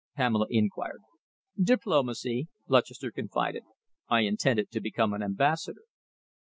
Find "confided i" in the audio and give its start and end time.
3.11-4.21